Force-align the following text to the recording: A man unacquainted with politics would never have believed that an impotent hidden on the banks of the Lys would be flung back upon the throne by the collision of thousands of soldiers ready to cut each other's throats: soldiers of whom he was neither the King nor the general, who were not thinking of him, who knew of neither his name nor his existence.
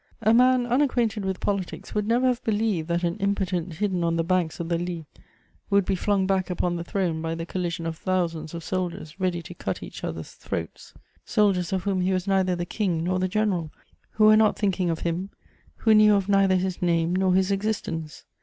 A 0.23 0.33
man 0.33 0.65
unacquainted 0.65 1.23
with 1.23 1.39
politics 1.39 1.93
would 1.93 2.07
never 2.07 2.25
have 2.25 2.43
believed 2.43 2.87
that 2.87 3.03
an 3.03 3.17
impotent 3.17 3.73
hidden 3.73 4.03
on 4.03 4.15
the 4.15 4.23
banks 4.23 4.59
of 4.59 4.67
the 4.67 4.79
Lys 4.79 5.05
would 5.69 5.85
be 5.85 5.93
flung 5.93 6.25
back 6.25 6.49
upon 6.49 6.75
the 6.75 6.83
throne 6.83 7.21
by 7.21 7.35
the 7.35 7.45
collision 7.45 7.85
of 7.85 7.97
thousands 7.99 8.55
of 8.55 8.63
soldiers 8.63 9.19
ready 9.19 9.43
to 9.43 9.53
cut 9.53 9.83
each 9.83 10.03
other's 10.03 10.31
throats: 10.31 10.95
soldiers 11.23 11.71
of 11.71 11.83
whom 11.83 12.01
he 12.01 12.13
was 12.13 12.25
neither 12.25 12.55
the 12.55 12.65
King 12.65 13.03
nor 13.03 13.19
the 13.19 13.27
general, 13.27 13.71
who 14.13 14.25
were 14.25 14.35
not 14.35 14.57
thinking 14.57 14.89
of 14.89 15.01
him, 15.01 15.29
who 15.75 15.93
knew 15.93 16.15
of 16.15 16.27
neither 16.27 16.55
his 16.55 16.81
name 16.81 17.15
nor 17.15 17.35
his 17.35 17.51
existence. 17.51 18.23